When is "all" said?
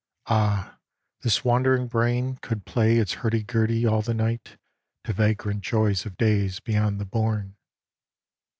3.85-4.01